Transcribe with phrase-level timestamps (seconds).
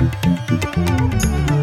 [0.00, 1.53] うん。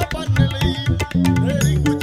[0.00, 2.01] तेरी कुछ